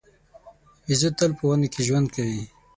[0.83, 2.41] بیزو تل په ونو کې ژوند کوي.